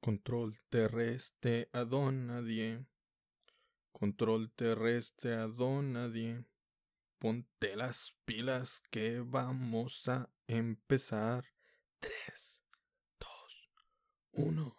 [0.00, 2.86] Control terrestre a don nadie.
[3.92, 6.44] Control terrestre a don nadie.
[7.18, 11.44] Ponte las pilas que vamos a empezar.
[11.98, 12.62] 3,
[13.18, 13.70] 2,
[14.32, 14.76] 1.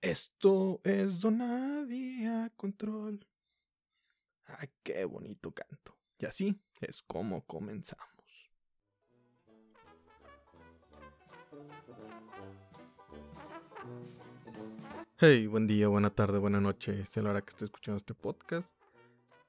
[0.00, 3.26] Esto es Donadie a control.
[4.46, 5.98] Ah, qué bonito canto.
[6.18, 8.11] Y así es como comenzamos.
[15.24, 17.00] Hey, buen día, buena tarde, buena noche.
[17.00, 18.74] Es la hora que esté escuchando este podcast.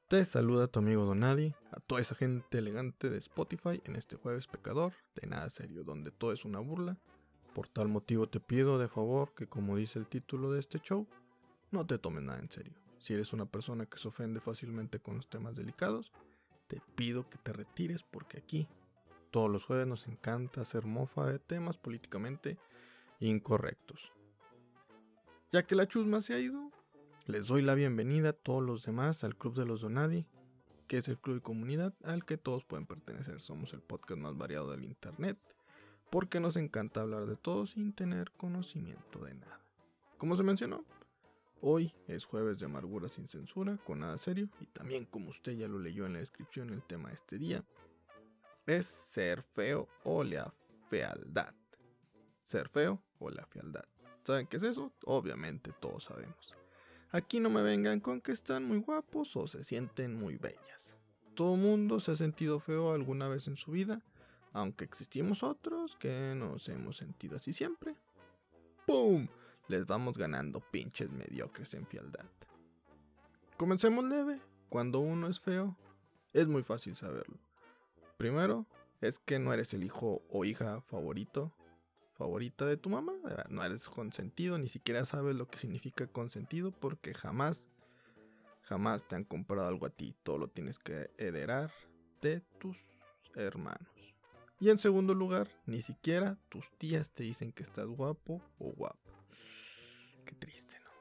[0.07, 4.45] Te saluda tu amigo Donadi, a toda esa gente elegante de Spotify en este jueves
[4.45, 6.99] pecador, de nada serio, donde todo es una burla.
[7.55, 11.07] Por tal motivo te pido de favor que, como dice el título de este show,
[11.71, 12.75] no te tomes nada en serio.
[12.99, 16.11] Si eres una persona que se ofende fácilmente con los temas delicados,
[16.67, 18.67] te pido que te retires porque aquí,
[19.31, 22.59] todos los jueves, nos encanta hacer mofa de temas políticamente
[23.19, 24.13] incorrectos.
[25.53, 26.71] Ya que la chusma se ha ido,
[27.27, 30.25] les doy la bienvenida a todos los demás al Club de los Donadi,
[30.87, 33.39] que es el club y comunidad al que todos pueden pertenecer.
[33.39, 35.37] Somos el podcast más variado del Internet,
[36.09, 39.61] porque nos encanta hablar de todo sin tener conocimiento de nada.
[40.17, 40.85] Como se mencionó,
[41.61, 45.67] hoy es jueves de amargura sin censura, con nada serio, y también como usted ya
[45.67, 47.63] lo leyó en la descripción, el tema de este día
[48.65, 50.51] es ser feo o la
[50.89, 51.53] fealdad.
[52.43, 53.85] Ser feo o la fealdad.
[54.23, 54.91] ¿Saben qué es eso?
[55.05, 56.55] Obviamente todos sabemos.
[57.11, 60.95] Aquí no me vengan con que están muy guapos o se sienten muy bellas.
[61.35, 64.01] Todo mundo se ha sentido feo alguna vez en su vida,
[64.51, 67.95] aunque existimos otros que nos hemos sentido así siempre.
[68.85, 69.27] ¡Pum!
[69.67, 72.25] Les vamos ganando pinches mediocres en fialdad.
[73.57, 74.39] Comencemos leve.
[74.69, 75.77] Cuando uno es feo,
[76.33, 77.37] es muy fácil saberlo.
[78.17, 78.65] Primero,
[79.01, 81.51] es que no eres el hijo o hija favorito
[82.13, 83.13] favorita de tu mamá.
[83.49, 87.65] No eres consentido, ni siquiera sabes lo que significa consentido porque jamás,
[88.63, 90.15] jamás te han comprado algo a ti.
[90.23, 91.71] Todo lo tienes que heredar
[92.21, 92.79] de tus
[93.35, 93.87] hermanos.
[94.59, 99.11] Y en segundo lugar, ni siquiera tus tías te dicen que estás guapo o guapo.
[100.25, 100.91] Qué triste, ¿no?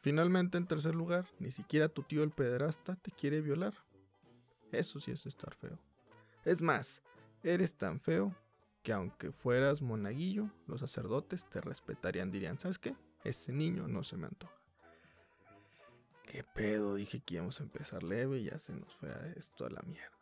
[0.00, 3.74] Finalmente, en tercer lugar, ni siquiera tu tío el pederasta te quiere violar.
[4.72, 5.78] Eso sí es estar feo.
[6.44, 7.00] Es más,
[7.44, 8.34] eres tan feo
[8.82, 12.96] que aunque fueras monaguillo, los sacerdotes te respetarían, dirían, ¿sabes qué?
[13.24, 14.54] Este niño no se me antoja.
[16.24, 16.94] ¿Qué pedo?
[16.94, 19.82] Dije que íbamos a empezar leve y ya se nos fue a esto a la
[19.82, 20.20] mierda.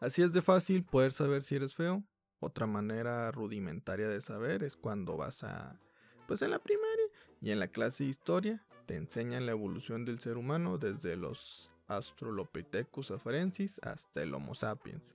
[0.00, 2.02] Así es de fácil poder saber si eres feo.
[2.40, 5.78] Otra manera rudimentaria de saber es cuando vas a,
[6.26, 7.06] pues en la primaria
[7.40, 11.70] y en la clase de historia te enseñan la evolución del ser humano desde los
[11.88, 15.14] Australopithecus afarensis hasta el Homo sapiens.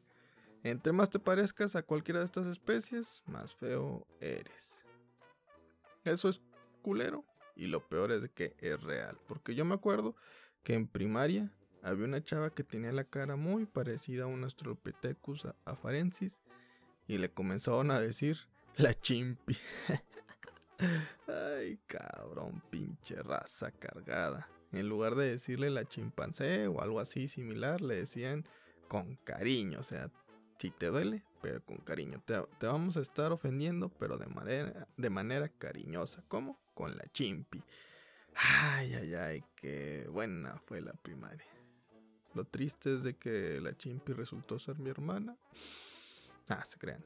[0.63, 4.83] Entre más te parezcas a cualquiera de estas especies, más feo eres.
[6.03, 6.41] Eso es
[6.81, 7.23] culero.
[7.55, 9.17] Y lo peor es que es real.
[9.27, 10.15] Porque yo me acuerdo
[10.63, 15.47] que en primaria había una chava que tenía la cara muy parecida a un Australopithecus
[15.65, 16.39] afarensis.
[17.07, 18.37] Y le comenzaron a decir
[18.77, 19.57] la chimpi.
[21.27, 24.47] Ay, cabrón, pinche raza cargada.
[24.71, 28.45] En lugar de decirle la chimpancé o algo así similar, le decían
[28.87, 29.79] con cariño.
[29.79, 30.11] O sea,
[30.59, 32.21] si te duele, pero con cariño.
[32.25, 32.35] Te,
[32.67, 36.23] vamos a estar ofendiendo, pero de manera, de manera cariñosa.
[36.27, 36.59] ¿Cómo?
[36.73, 37.63] Con la chimpi.
[38.35, 41.47] Ay, ay, ay, qué buena fue la primaria.
[42.33, 45.37] Lo triste es de que la chimpi resultó ser mi hermana.
[46.49, 47.03] Ah, se crean.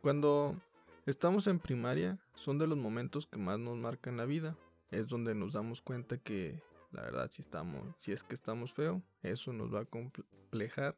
[0.00, 0.56] Cuando
[1.04, 4.56] estamos en primaria, son de los momentos que más nos marcan la vida.
[4.90, 9.02] Es donde nos damos cuenta que, la verdad, si estamos, si es que estamos feo,
[9.22, 10.94] eso nos va a complejar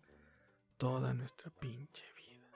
[0.85, 2.47] toda nuestra pinche vida.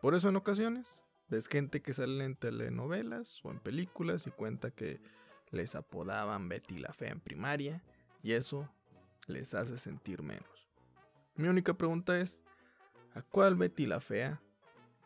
[0.00, 4.70] Por eso en ocasiones ves gente que sale en telenovelas o en películas y cuenta
[4.70, 5.02] que
[5.50, 7.82] les apodaban Betty la Fea en primaria
[8.22, 8.72] y eso
[9.26, 10.48] les hace sentir menos.
[11.34, 12.40] Mi única pregunta es,
[13.12, 14.40] ¿a cuál Betty la Fea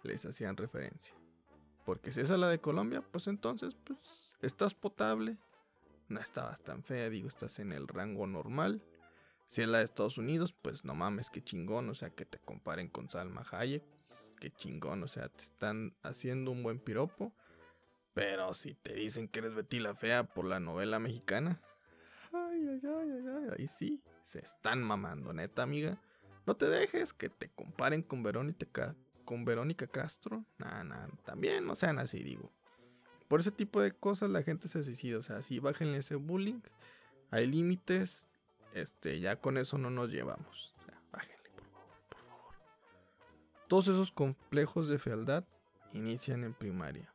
[0.05, 1.17] les hacían referencia?
[1.85, 5.37] Porque si es a la de Colombia, pues entonces, pues, estás potable.
[6.07, 8.85] No estabas tan fea, digo, estás en el rango normal.
[9.53, 12.39] Si es la de Estados Unidos, pues no mames, qué chingón, o sea, que te
[12.39, 13.85] comparen con Salma Hayek,
[14.41, 17.35] qué chingón, o sea, te están haciendo un buen piropo.
[18.15, 21.61] Pero si te dicen que eres Betty la Fea por la novela mexicana,
[22.33, 26.01] ay, ay, ay, ay, ay, ahí sí, se están mamando, neta, amiga.
[26.47, 28.97] No te dejes que te comparen con Verónica,
[29.27, 30.47] con Verónica Castro.
[30.57, 32.51] Nah, nah, también no sean así, digo.
[33.29, 36.63] Por ese tipo de cosas la gente se suicida, o sea, si bájenle ese bullying.
[37.31, 38.27] Hay límites,
[38.75, 40.75] este, ya con eso no nos llevamos.
[41.11, 42.55] bájenle, por favor, por favor.
[43.69, 45.45] Todos esos complejos de fealdad
[45.93, 47.13] inician en primaria.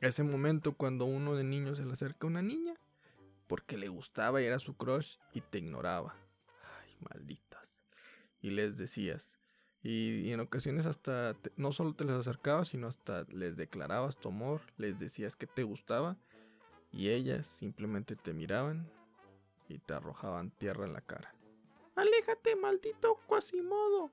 [0.00, 2.74] Ese momento cuando uno de niño se le acerca a una niña
[3.46, 6.16] porque le gustaba y era su crush y te ignoraba.
[6.80, 7.82] Ay, malditas.
[8.40, 9.38] Y les decías.
[9.82, 14.62] Y, en ocasiones hasta no solo te les acercabas, sino hasta les declarabas tu amor,
[14.76, 16.16] les decías que te gustaba
[16.92, 18.90] y ellas simplemente te miraban
[19.68, 21.34] y te arrojaban tierra en la cara.
[21.96, 24.12] Aléjate, maldito Quasimodo.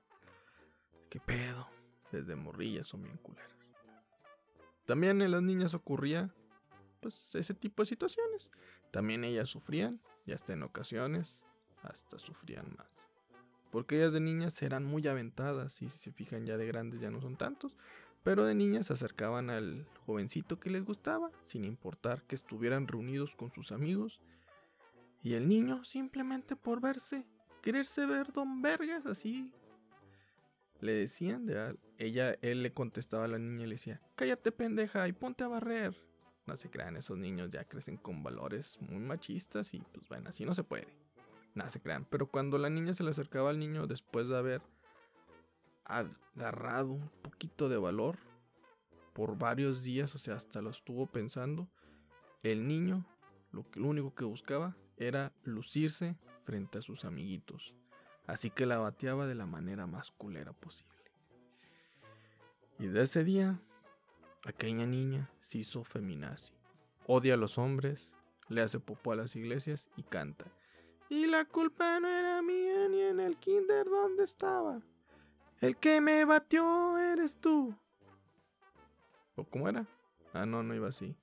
[1.08, 1.68] ¿Qué pedo?
[2.12, 3.50] Desde morrillas son bien culeras.
[4.86, 6.34] También en las niñas ocurría
[7.00, 8.50] pues ese tipo de situaciones.
[8.90, 11.42] También ellas sufrían y hasta en ocasiones
[11.82, 13.00] hasta sufrían más.
[13.70, 17.10] Porque ellas de niñas eran muy aventadas y si se fijan ya de grandes ya
[17.10, 17.76] no son tantos.
[18.22, 23.34] Pero de niñas se acercaban al jovencito que les gustaba, sin importar que estuvieran reunidos
[23.34, 24.20] con sus amigos.
[25.22, 27.26] Y el niño, simplemente por verse,
[27.62, 29.52] quererse ver don Vergas así.
[30.80, 35.06] Le decían de ella, él le contestaba a la niña y le decía, cállate pendeja
[35.08, 35.94] y ponte a barrer.
[36.46, 40.46] No se crean, esos niños ya crecen con valores muy machistas y pues bueno, así
[40.46, 40.88] no se puede.
[41.54, 42.06] No se crean.
[42.08, 44.62] Pero cuando la niña se le acercaba al niño después de haber
[45.84, 48.18] agarrado un poquito de valor
[49.12, 51.68] por varios días, o sea, hasta lo estuvo pensando,
[52.42, 53.04] el niño
[53.52, 57.74] lo, que, lo único que buscaba era lucirse frente a sus amiguitos.
[58.26, 60.94] Así que la bateaba de la manera más culera posible.
[62.78, 63.60] Y de ese día,
[64.46, 66.52] aquella niña se hizo feminazi.
[67.06, 68.14] Odia a los hombres,
[68.48, 70.46] le hace popó a las iglesias y canta.
[71.08, 74.80] Y la culpa no era mía ni en el kinder donde estaba.
[75.60, 77.74] El que me batió eres tú.
[79.34, 79.86] ¿O cómo era?
[80.32, 81.16] Ah, no, no iba así.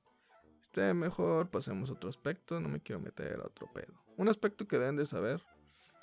[0.77, 3.94] Mejor pasemos a otro aspecto, no me quiero meter a otro pedo.
[4.15, 5.41] Un aspecto que deben de saber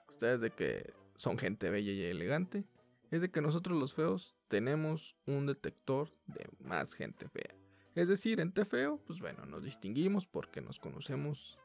[0.08, 2.64] ustedes de que son gente bella y elegante,
[3.10, 7.54] es de que nosotros los feos tenemos un detector de más gente fea.
[7.94, 11.58] Es decir, ente feo, pues bueno, nos distinguimos porque nos conocemos.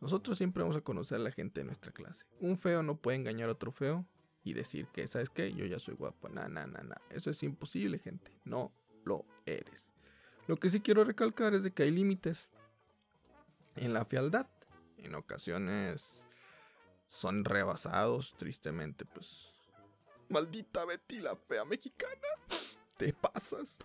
[0.00, 2.24] Nosotros siempre vamos a conocer a la gente de nuestra clase.
[2.40, 4.06] Un feo no puede engañar a otro feo
[4.44, 5.52] y decir que, ¿sabes qué?
[5.52, 6.30] Yo ya soy guapo.
[6.30, 7.00] Na, na, na, na.
[7.10, 8.32] Eso es imposible, gente.
[8.44, 8.72] No
[9.04, 9.91] lo eres.
[10.46, 12.48] Lo que sí quiero recalcar es de que hay límites
[13.76, 14.46] en la fealdad.
[14.98, 16.24] En ocasiones
[17.08, 19.52] son rebasados, tristemente, pues.
[20.28, 22.28] Maldita Betty, la fea mexicana.
[22.96, 23.78] Te pasas.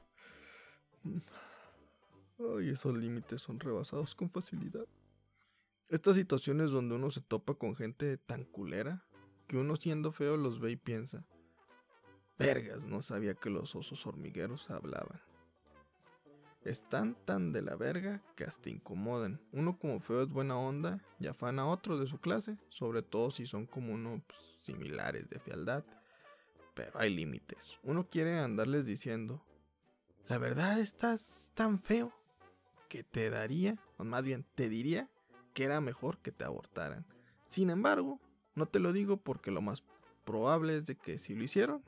[2.40, 4.86] Ay, esos límites son rebasados con facilidad.
[5.90, 9.06] Estas situaciones donde uno se topa con gente tan culera
[9.48, 11.26] que uno siendo feo los ve y piensa,
[12.38, 15.22] vergas, no sabía que los osos hormigueros hablaban.
[16.68, 19.40] Están tan de la verga que hasta incomodan.
[19.54, 23.32] Uno como feo es buena onda y afana a otros de su clase, sobre todo
[23.32, 25.86] si son como uno pues, similares de fealdad.
[26.74, 27.80] Pero hay límites.
[27.84, 29.42] Uno quiere andarles diciendo,
[30.28, 32.12] la verdad estás tan feo
[32.90, 35.10] que te daría, o más bien te diría
[35.54, 37.06] que era mejor que te abortaran.
[37.48, 38.20] Sin embargo,
[38.56, 39.86] no te lo digo porque lo más
[40.26, 41.82] probable es de que si lo hicieron,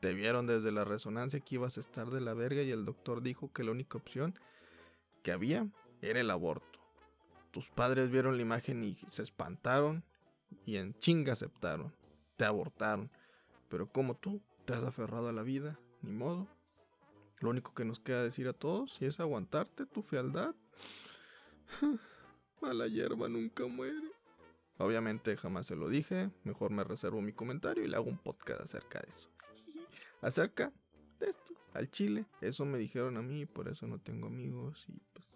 [0.00, 3.22] te vieron desde la resonancia que ibas a estar de la verga y el doctor
[3.22, 4.38] dijo que la única opción
[5.22, 5.68] que había
[6.02, 6.78] era el aborto.
[7.50, 10.04] Tus padres vieron la imagen y se espantaron
[10.64, 11.92] y en chinga aceptaron.
[12.36, 13.10] Te abortaron.
[13.68, 16.46] Pero como tú te has aferrado a la vida, ni modo.
[17.40, 20.54] Lo único que nos queda decir a todos es aguantarte tu fealdad.
[22.60, 24.12] Mala hierba nunca muere.
[24.78, 28.60] Obviamente jamás se lo dije, mejor me reservo mi comentario y le hago un podcast
[28.60, 29.28] acerca de eso
[30.20, 30.72] acerca
[31.18, 32.26] de esto, al chile.
[32.40, 35.26] Eso me dijeron a mí, por eso no tengo amigos y pues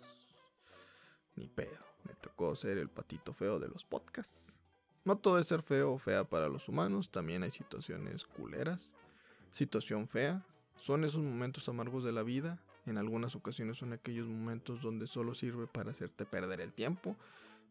[1.37, 1.79] ni pedo.
[2.05, 4.53] Me tocó ser el patito feo de los podcasts.
[5.05, 8.95] No todo es ser feo o fea para los humanos, también hay situaciones culeras.
[9.51, 10.45] Situación fea
[10.81, 12.61] son esos momentos amargos de la vida.
[12.87, 17.17] En algunas ocasiones son aquellos momentos donde solo sirve para hacerte perder el tiempo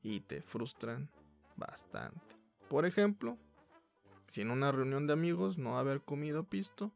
[0.04, 1.10] y te frustran
[1.58, 2.36] bastante.
[2.70, 3.38] Por ejemplo,
[4.32, 6.92] si en una reunión de amigos no haber comido pisto,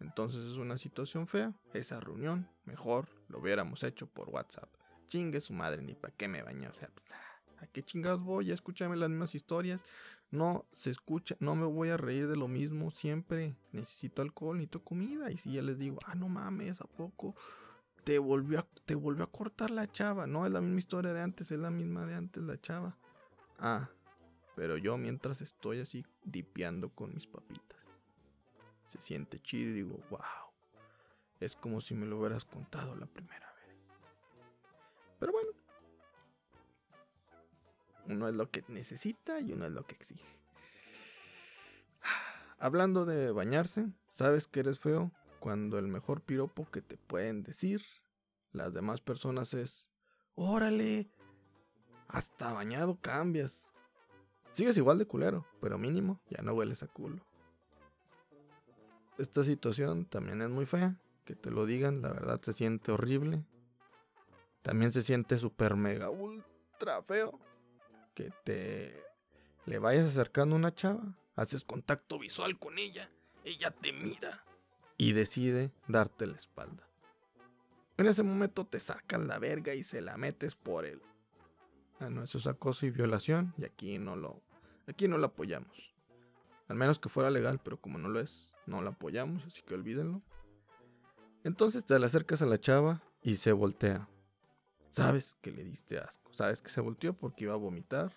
[0.00, 1.52] entonces es una situación fea.
[1.74, 4.70] Esa reunión, mejor lo hubiéramos hecho por WhatsApp.
[5.06, 6.68] Chingue su madre, ni para qué me bañé.
[6.68, 7.06] O sea, pues,
[7.60, 8.50] ¿a qué chingados voy?
[8.50, 9.82] a escucharme las mismas historias.
[10.30, 13.56] No se escucha, no me voy a reír de lo mismo siempre.
[13.72, 15.30] Necesito alcohol, necesito comida.
[15.30, 17.34] Y si ya les digo, ah, no mames, ¿a poco?
[18.04, 20.26] Te volvió a, te volvió a cortar la chava.
[20.26, 22.96] No es la misma historia de antes, es la misma de antes la chava.
[23.58, 23.90] Ah,
[24.60, 27.78] pero yo mientras estoy así dipeando con mis papitas.
[28.82, 30.20] Se siente chido y digo, wow.
[31.40, 33.88] Es como si me lo hubieras contado la primera vez.
[35.18, 35.48] Pero bueno.
[38.04, 40.38] Uno es lo que necesita y uno es lo que exige.
[42.58, 45.10] Hablando de bañarse, ¿sabes que eres feo?
[45.38, 47.82] Cuando el mejor piropo que te pueden decir
[48.52, 49.88] las demás personas es,
[50.34, 51.08] órale,
[52.08, 53.69] hasta bañado cambias.
[54.52, 57.20] Sigues igual de culero, pero mínimo ya no hueles a culo.
[59.18, 63.44] Esta situación también es muy fea, que te lo digan, la verdad se siente horrible.
[64.62, 67.38] También se siente super mega ultra feo
[68.14, 69.02] que te
[69.66, 73.10] le vayas acercando a una chava, haces contacto visual con ella,
[73.44, 74.44] ella te mira
[74.98, 76.86] y decide darte la espalda.
[77.96, 81.00] En ese momento te sacan la verga y se la metes por él.
[82.00, 84.42] Ah, no, eso es acoso y violación y aquí no lo
[84.86, 85.94] aquí no lo apoyamos.
[86.66, 89.74] Al menos que fuera legal, pero como no lo es, no lo apoyamos, así que
[89.74, 90.22] olvídenlo.
[91.44, 94.08] Entonces te le acercas a la chava y se voltea.
[94.90, 98.12] Sabes que le diste asco, sabes que se volteó porque iba a vomitar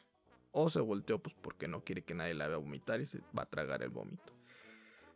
[0.51, 3.43] o se volteó pues porque no quiere que nadie la vea vomitar y se va
[3.43, 4.33] a tragar el vómito.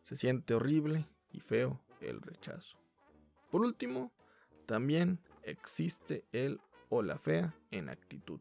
[0.03, 2.77] Se siente horrible y feo el rechazo.
[3.49, 4.11] Por último,
[4.65, 6.59] también existe el
[6.89, 8.39] o la fea en actitud.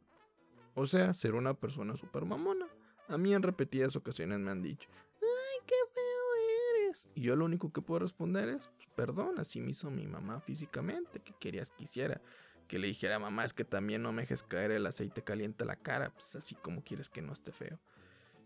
[0.78, 2.68] O sea, ser una persona super mamona.
[3.09, 4.90] A mí en repetidas ocasiones me han dicho,
[5.23, 7.09] ¡ay, qué feo eres!
[7.14, 10.38] Y yo lo único que puedo responder es, pues, perdón, así me hizo mi mamá
[10.40, 12.21] físicamente, que querías que hiciera.
[12.68, 15.64] Que le dijera a mamá, es que también no me dejes caer el aceite caliente
[15.64, 17.78] a la cara, pues así como quieres que no esté feo.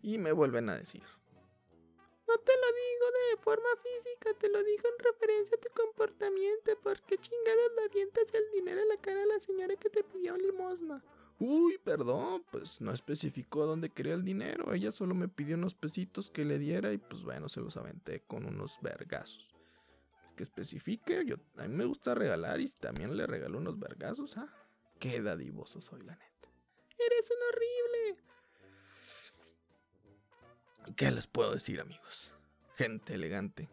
[0.01, 4.85] Y me vuelven a decir, no te lo digo de forma física, te lo digo
[4.87, 6.79] en referencia a tu comportamiento.
[6.81, 10.37] porque chingadas le avientas el dinero en la cara a la señora que te pidió
[10.37, 11.03] limosna?
[11.43, 14.75] Uy, perdón, pues no especificó dónde quería el dinero.
[14.75, 18.21] Ella solo me pidió unos pesitos que le diera y pues bueno, se los aventé
[18.21, 19.49] con unos vergazos.
[20.27, 24.37] Es que especifique, yo a mí me gusta regalar y también le regaló unos vergazos,
[24.37, 24.55] ¿ah?
[24.99, 26.53] Qué dadivoso soy, la neta.
[26.99, 28.23] Eres un horrible.
[30.95, 32.35] ¿Qué les puedo decir, amigos?
[32.77, 33.71] Gente elegante.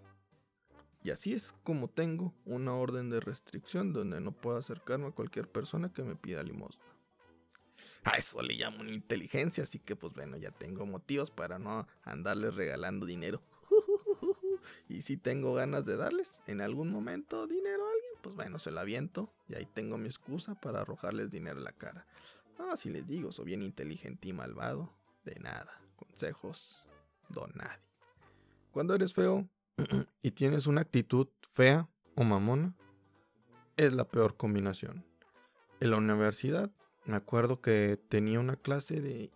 [1.03, 5.51] Y así es como tengo una orden de restricción donde no puedo acercarme a cualquier
[5.51, 6.86] persona que me pida limosna.
[8.03, 11.87] A eso le llamo una inteligencia, así que pues bueno, ya tengo motivos para no
[12.03, 13.41] andarles regalando dinero.
[14.89, 18.71] y si tengo ganas de darles en algún momento dinero a alguien, pues bueno, se
[18.71, 22.05] lo aviento y ahí tengo mi excusa para arrojarles dinero en la cara.
[22.57, 25.81] No, si les digo, soy bien inteligente y malvado, de nada.
[25.95, 26.85] Consejos
[27.29, 27.83] don nadie.
[28.71, 29.47] Cuando eres feo
[30.21, 32.75] y tienes una actitud fea o mamona,
[33.75, 35.05] es la peor combinación.
[35.79, 36.71] En la universidad
[37.07, 39.31] me acuerdo que tenía una clase de,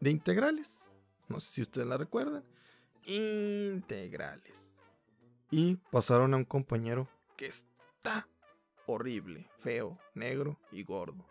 [0.00, 0.92] de integrales.
[1.28, 2.44] No sé si ustedes la recuerdan.
[3.04, 4.76] Integrales.
[5.50, 8.28] Y pasaron a un compañero que está
[8.86, 11.24] horrible, feo, negro y gordo.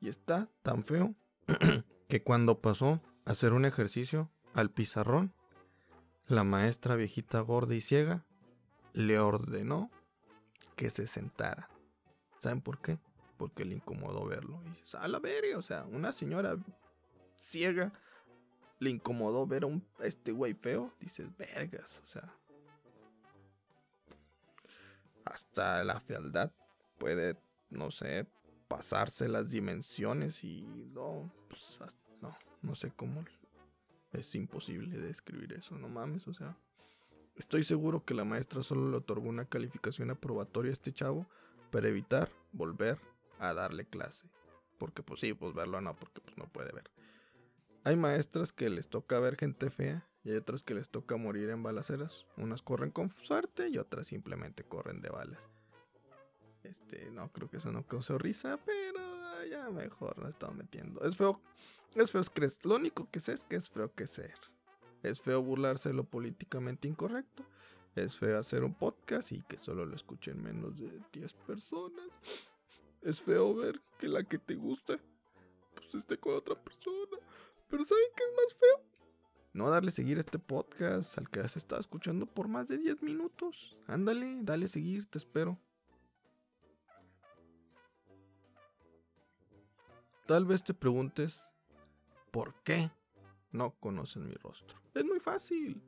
[0.00, 1.14] Y está tan feo
[2.08, 5.32] que cuando pasó a hacer un ejercicio al pizarrón,
[6.26, 8.24] la maestra viejita gorda y ciega
[8.92, 9.90] le ordenó
[10.74, 11.68] que se sentara.
[12.40, 12.98] ¿Saben por qué?
[13.36, 14.60] Porque le incomodó verlo.
[14.64, 16.56] Y a la verga, o sea, una señora
[17.38, 17.92] ciega
[18.78, 20.92] le incomodó ver a, un, este güey feo.
[21.00, 22.32] Dices, vergas, o sea.
[25.24, 26.52] Hasta la fealdad
[26.98, 27.36] puede,
[27.70, 28.26] no sé,
[28.68, 30.62] pasarse las dimensiones y
[30.92, 31.80] no, pues,
[32.20, 33.24] no, no sé cómo
[34.12, 36.56] es imposible describir eso, no mames, o sea.
[37.36, 41.26] Estoy seguro que la maestra solo le otorgó una calificación aprobatoria a este chavo
[41.72, 42.98] para evitar volver
[43.48, 44.28] a darle clase.
[44.78, 46.90] Porque pues sí, pues verlo no, porque pues no puede ver.
[47.84, 51.50] Hay maestras que les toca ver gente fea y hay otras que les toca morir
[51.50, 52.26] en balaceras.
[52.36, 55.48] Unas corren con suerte y otras simplemente corren de balas.
[56.62, 59.00] Este, no creo que eso no causó risa, pero
[59.50, 61.02] ya mejor no estamos metiendo.
[61.02, 61.40] Es feo
[61.94, 62.52] es feo creer.
[62.64, 64.34] Lo único que sé es que es feo que ser.
[65.02, 67.44] Es feo burlarse de lo políticamente incorrecto.
[67.94, 72.18] Es feo hacer un podcast y que solo lo escuchen menos de 10 personas.
[73.04, 74.98] Es feo ver que la que te gusta
[75.74, 77.18] pues esté con otra persona.
[77.68, 79.04] Pero ¿saben qué es más feo?
[79.52, 83.02] No darle seguir a este podcast al que has estado escuchando por más de 10
[83.02, 83.76] minutos.
[83.86, 85.60] Ándale, dale seguir, te espero.
[90.26, 91.48] Tal vez te preguntes
[92.34, 92.90] ¿Por qué
[93.52, 94.76] no conocen mi rostro?
[94.92, 95.80] Es muy fácil.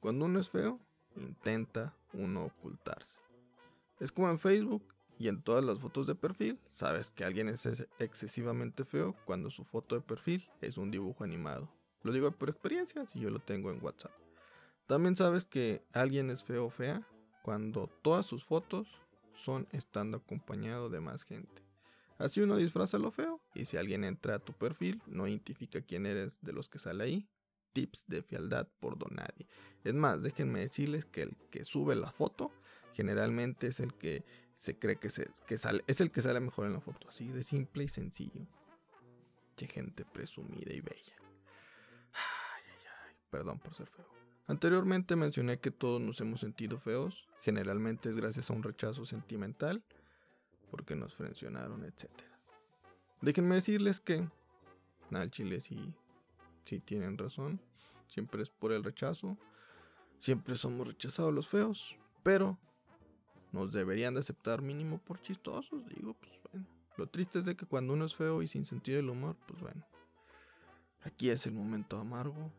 [0.00, 0.80] Cuando uno es feo,
[1.16, 3.18] intenta uno ocultarse.
[4.00, 4.82] Es como en Facebook
[5.22, 7.64] y en todas las fotos de perfil, sabes que alguien es
[8.00, 11.72] excesivamente feo cuando su foto de perfil es un dibujo animado.
[12.02, 14.10] Lo digo por experiencia, si yo lo tengo en WhatsApp.
[14.88, 17.06] También sabes que alguien es feo o fea
[17.44, 18.88] cuando todas sus fotos
[19.36, 21.62] son estando acompañado de más gente.
[22.18, 26.04] Así uno disfraza lo feo y si alguien entra a tu perfil no identifica quién
[26.04, 27.28] eres de los que sale ahí.
[27.74, 29.46] Tips de fialdad por Donadie.
[29.84, 32.50] Es más, déjenme decirles que el que sube la foto
[32.92, 34.24] generalmente es el que
[34.62, 37.26] se cree que, se, que sale, es el que sale mejor en la foto, así
[37.26, 38.46] de simple y sencillo.
[39.56, 41.16] Qué gente presumida y bella.
[42.12, 44.06] Ay, ay, ay, perdón por ser feo.
[44.46, 49.82] Anteriormente mencioné que todos nos hemos sentido feos, generalmente es gracias a un rechazo sentimental,
[50.70, 52.08] porque nos frencionaron, etc.
[53.20, 54.28] Déjenme decirles que,
[55.10, 55.92] al chile sí,
[56.66, 57.60] sí tienen razón,
[58.06, 59.36] siempre es por el rechazo,
[60.20, 62.60] siempre somos rechazados los feos, pero
[63.52, 66.66] nos deberían de aceptar mínimo por chistosos, digo, pues bueno.
[66.96, 69.60] Lo triste es de que cuando uno es feo y sin sentido del humor, pues
[69.60, 69.86] bueno.
[71.02, 72.52] Aquí es el momento amargo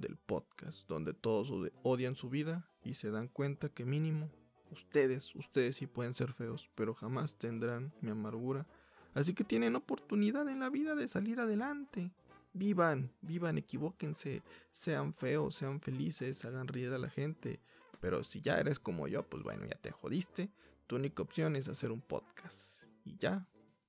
[0.00, 1.52] del podcast, donde todos
[1.82, 4.30] odian su vida y se dan cuenta que mínimo
[4.70, 8.66] ustedes, ustedes sí pueden ser feos, pero jamás tendrán mi amargura.
[9.14, 12.12] Así que tienen oportunidad en la vida de salir adelante.
[12.52, 14.42] Vivan, vivan, equivóquense,
[14.72, 17.60] sean feos, sean felices, hagan reír a la gente.
[18.00, 20.50] Pero si ya eres como yo, pues bueno, ya te jodiste.
[20.86, 22.82] Tu única opción es hacer un podcast.
[23.04, 23.46] Y ya,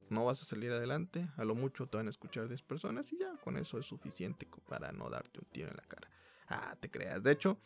[0.09, 1.29] no vas a salir adelante.
[1.37, 4.47] A lo mucho te van a escuchar 10 personas y ya, con eso es suficiente
[4.67, 6.09] para no darte un tiro en la cara.
[6.47, 7.21] Ah, te creas.
[7.23, 7.57] De hecho,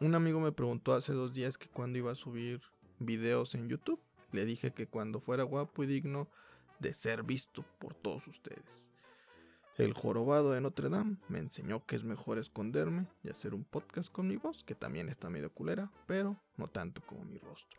[0.00, 2.60] un amigo me preguntó hace dos días que cuando iba a subir
[2.98, 4.00] videos en YouTube.
[4.32, 6.28] Le dije que cuando fuera guapo y digno
[6.78, 8.88] de ser visto por todos ustedes.
[9.78, 14.10] El jorobado de Notre Dame me enseñó que es mejor esconderme y hacer un podcast
[14.10, 17.78] con mi voz, que también está medio culera, pero no tanto como mi rostro.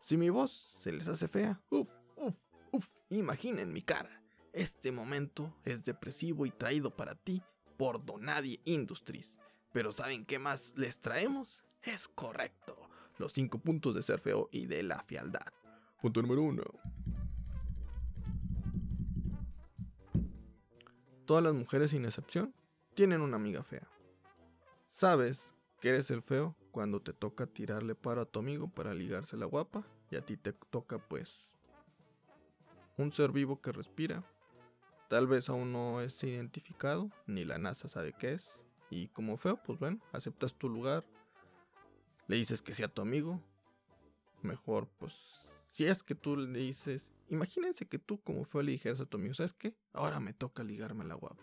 [0.00, 2.34] Si mi voz se les hace fea, uff, uff,
[2.72, 4.10] uff, imaginen mi cara.
[4.52, 7.44] Este momento es depresivo y traído para ti
[7.76, 9.36] por Donadie Industries.
[9.72, 11.62] Pero ¿saben qué más les traemos?
[11.84, 12.76] Es correcto,
[13.18, 15.46] los 5 puntos de ser feo y de la fialdad.
[16.02, 16.62] Punto número 1.
[21.30, 22.52] Todas las mujeres sin excepción
[22.94, 23.86] tienen una amiga fea.
[24.88, 29.36] Sabes que eres el feo cuando te toca tirarle paro a tu amigo para ligarse
[29.36, 31.54] la guapa y a ti te toca pues
[32.96, 34.24] un ser vivo que respira.
[35.08, 38.58] Tal vez aún no es identificado, ni la NASA sabe qué es.
[38.90, 41.04] Y como feo, pues bueno, aceptas tu lugar,
[42.26, 43.40] le dices que sea tu amigo.
[44.42, 45.14] Mejor, pues,
[45.70, 49.16] si es que tú le dices, imagínense que tú como feo le dijeras a tu
[49.16, 49.74] amigo, ¿sabes qué?
[49.92, 51.42] Ahora me toca ligarme la guapa.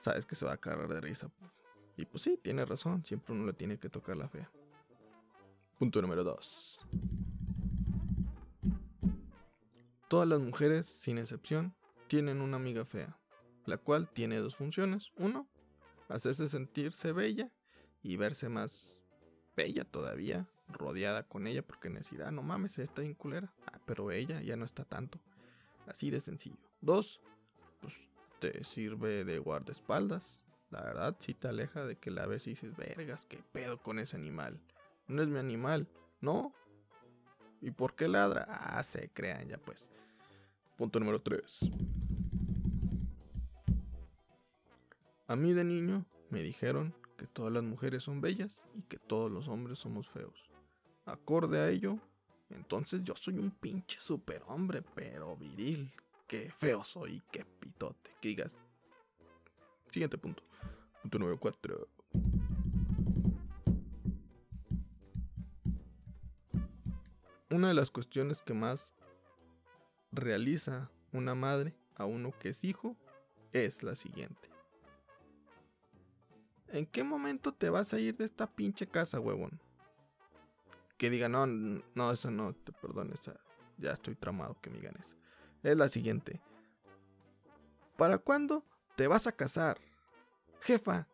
[0.00, 1.30] Sabes que se va a cagar de risa.
[1.96, 4.50] Y pues sí, tiene razón, siempre uno le tiene que tocar la fea.
[5.78, 6.86] Punto número 2.
[10.08, 11.74] Todas las mujeres, sin excepción,
[12.06, 13.18] tienen una amiga fea,
[13.64, 15.10] la cual tiene dos funciones.
[15.16, 15.48] Uno,
[16.08, 17.50] hacerse sentirse bella
[18.02, 19.00] y verse más
[19.56, 23.52] bella todavía, rodeada con ella, porque necesita, ah, no mames, está bien culera.
[23.66, 25.20] Ah, pero ella ya no está tanto.
[25.86, 26.56] Así de sencillo.
[26.80, 27.20] Dos,
[27.80, 27.94] pues
[28.40, 30.44] te sirve de guardaespaldas.
[30.70, 33.98] La verdad, si te aleja de que la ves y dices, vergas, qué pedo con
[33.98, 34.60] ese animal.
[35.06, 35.86] No es mi animal,
[36.20, 36.52] ¿no?
[37.60, 38.46] ¿Y por qué ladra?
[38.48, 39.88] Ah, se crean ya pues.
[40.76, 41.70] Punto número 3.
[45.26, 49.30] A mí de niño me dijeron que todas las mujeres son bellas y que todos
[49.30, 50.50] los hombres somos feos.
[51.06, 51.98] Acorde a ello,
[52.50, 55.90] entonces yo soy un pinche superhombre, pero viril.
[56.26, 58.16] Qué feo soy, qué pitote.
[58.20, 58.56] Que digas.
[59.90, 60.42] Siguiente punto.
[61.02, 61.88] Punto número 4.
[67.50, 68.94] Una de las cuestiones que más
[70.10, 72.96] realiza una madre a uno que es hijo
[73.52, 74.48] es la siguiente.
[76.68, 79.60] ¿En qué momento te vas a ir de esta pinche casa, huevón?
[80.96, 83.12] Que diga, no, no, eso no, te perdón,
[83.78, 85.16] ya estoy tramado que me digan eso.
[85.62, 86.40] Es la siguiente.
[87.96, 88.64] ¿Para cuándo
[88.96, 89.78] te vas a casar?
[90.60, 91.08] Jefa,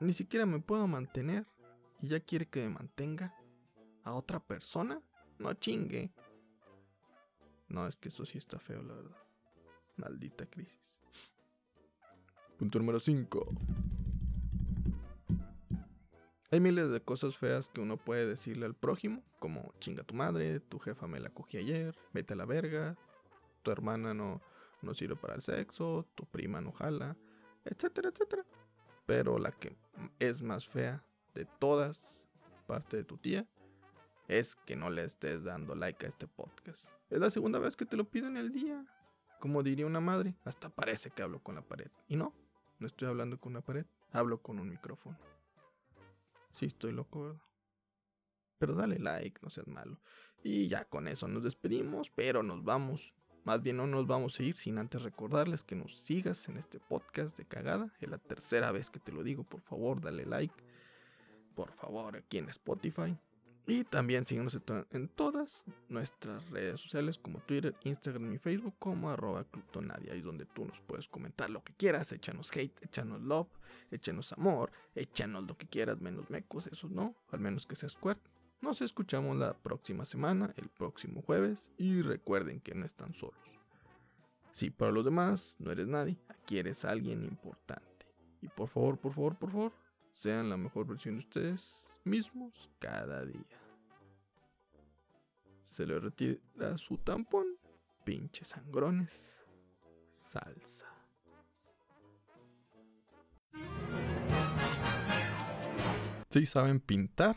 [0.00, 1.46] ni siquiera me puedo mantener
[2.00, 3.34] y ya quiere que me mantenga
[4.04, 5.00] a otra persona.
[5.38, 6.12] No chingue.
[7.68, 9.16] No, es que eso sí está feo, la verdad.
[9.96, 10.96] Maldita crisis.
[12.58, 13.48] Punto número 5.
[16.52, 20.60] Hay miles de cosas feas que uno puede decirle al prójimo, como chinga tu madre,
[20.60, 22.94] tu jefa me la cogí ayer, vete a la verga,
[23.62, 24.42] tu hermana no,
[24.82, 27.16] no sirve para el sexo, tu prima no jala,
[27.64, 28.44] etcétera, etcétera.
[29.06, 29.74] Pero la que
[30.18, 31.02] es más fea
[31.34, 32.22] de todas,
[32.66, 33.48] parte de tu tía,
[34.28, 36.86] es que no le estés dando like a este podcast.
[37.08, 38.84] Es la segunda vez que te lo pido en el día.
[39.40, 41.90] Como diría una madre, hasta parece que hablo con la pared.
[42.08, 42.34] Y no,
[42.78, 45.16] no estoy hablando con una pared, hablo con un micrófono.
[46.52, 47.40] Sí, estoy loco, ¿verdad?
[48.58, 50.00] Pero dale like, no seas malo.
[50.44, 53.14] Y ya con eso nos despedimos, pero nos vamos.
[53.44, 56.78] Más bien no nos vamos a ir sin antes recordarles que nos sigas en este
[56.78, 57.92] podcast de cagada.
[58.00, 60.54] Es la tercera vez que te lo digo, por favor, dale like.
[61.56, 63.18] Por favor, aquí en Spotify.
[63.66, 64.58] Y también síguenos
[64.90, 69.46] en todas nuestras redes sociales como Twitter, Instagram y Facebook como arroba
[70.10, 72.10] Ahí es donde tú nos puedes comentar lo que quieras.
[72.10, 73.48] Échanos hate, échanos love,
[73.92, 78.18] échanos amor, échanos lo que quieras, menos mecos, eso no, al menos que sea Squirt.
[78.60, 81.70] Nos escuchamos la próxima semana, el próximo jueves.
[81.78, 83.38] Y recuerden que no están solos.
[84.52, 88.06] Si para los demás no eres nadie, aquí eres alguien importante.
[88.40, 89.72] Y por favor, por favor, por favor,
[90.10, 93.60] sean la mejor versión de ustedes mismos cada día.
[95.62, 97.46] Se le retira su tampón,
[98.04, 99.38] pinches sangrones,
[100.12, 100.86] salsa.
[106.30, 107.36] Si saben pintar,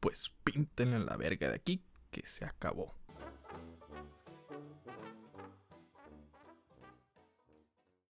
[0.00, 2.99] pues pinten en la verga de aquí que se acabó.